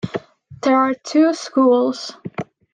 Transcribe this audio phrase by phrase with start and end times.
[0.63, 2.13] There are two schools.